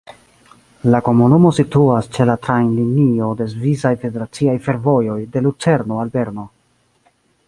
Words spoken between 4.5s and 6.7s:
Fervojoj de Lucerno al Berno.